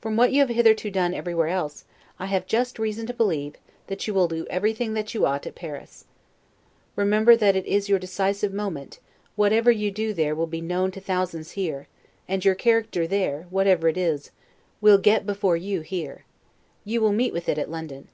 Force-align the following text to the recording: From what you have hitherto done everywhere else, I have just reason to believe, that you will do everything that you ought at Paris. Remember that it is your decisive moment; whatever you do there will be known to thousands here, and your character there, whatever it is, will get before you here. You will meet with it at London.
From 0.00 0.16
what 0.16 0.30
you 0.30 0.38
have 0.42 0.48
hitherto 0.48 0.92
done 0.92 1.12
everywhere 1.12 1.48
else, 1.48 1.84
I 2.20 2.26
have 2.26 2.46
just 2.46 2.78
reason 2.78 3.04
to 3.08 3.12
believe, 3.12 3.56
that 3.88 4.06
you 4.06 4.14
will 4.14 4.28
do 4.28 4.46
everything 4.48 4.94
that 4.94 5.12
you 5.12 5.26
ought 5.26 5.44
at 5.44 5.56
Paris. 5.56 6.04
Remember 6.94 7.34
that 7.34 7.56
it 7.56 7.66
is 7.66 7.88
your 7.88 7.98
decisive 7.98 8.52
moment; 8.54 9.00
whatever 9.34 9.72
you 9.72 9.90
do 9.90 10.14
there 10.14 10.36
will 10.36 10.46
be 10.46 10.60
known 10.60 10.92
to 10.92 11.00
thousands 11.00 11.50
here, 11.58 11.88
and 12.28 12.44
your 12.44 12.54
character 12.54 13.08
there, 13.08 13.48
whatever 13.50 13.88
it 13.88 13.98
is, 13.98 14.30
will 14.80 14.98
get 14.98 15.26
before 15.26 15.56
you 15.56 15.80
here. 15.80 16.24
You 16.84 17.00
will 17.00 17.10
meet 17.12 17.32
with 17.32 17.48
it 17.48 17.58
at 17.58 17.68
London. 17.68 18.06